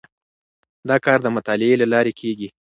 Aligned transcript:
دا 0.89 0.95
کار 1.05 1.19
د 1.23 1.27
مطالعې 1.35 1.73
له 1.81 1.85
لارې 1.93 2.13
کیږي. 2.19 2.49